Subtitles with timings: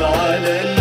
[0.00, 0.75] على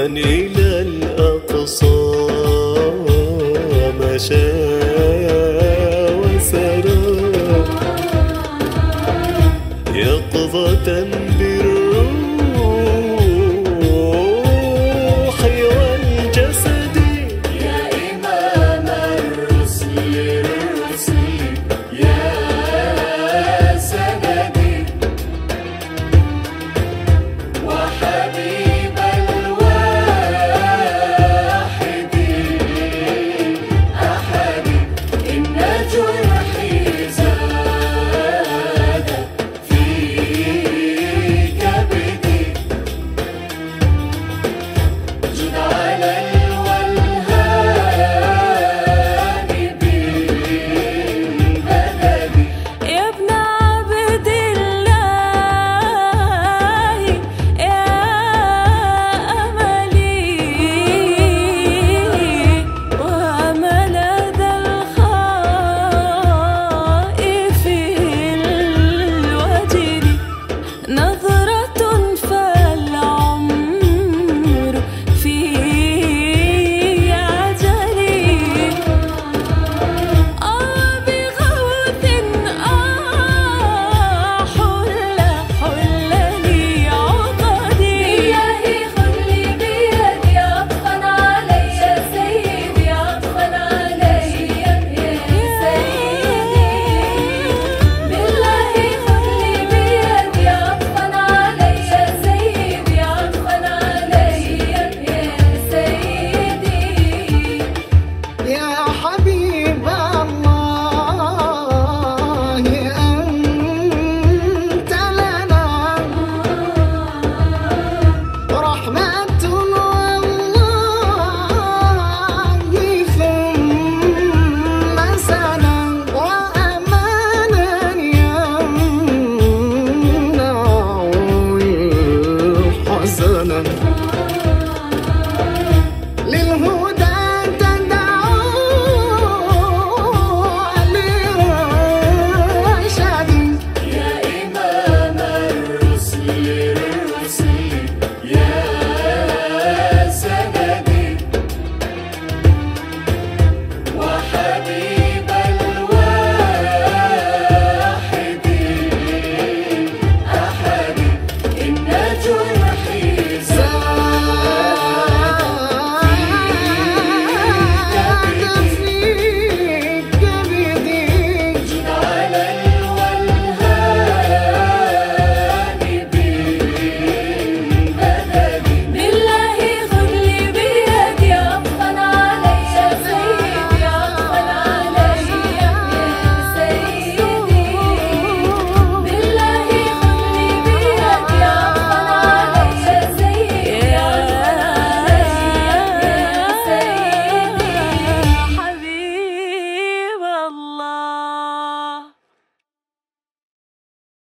[0.00, 1.86] من إلى الأقصى؟
[4.00, 4.79] مشى